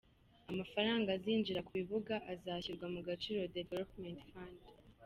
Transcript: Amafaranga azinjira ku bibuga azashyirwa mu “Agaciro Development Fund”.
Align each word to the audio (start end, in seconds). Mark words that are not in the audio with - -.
Amafaranga 0.51 1.07
azinjira 1.17 1.63
ku 1.65 1.71
bibuga 1.79 2.15
azashyirwa 2.33 2.85
mu 2.93 2.99
“Agaciro 3.03 3.41
Development 3.57 4.19
Fund”. 4.29 4.61